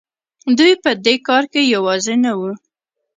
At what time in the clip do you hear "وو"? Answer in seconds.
2.39-2.51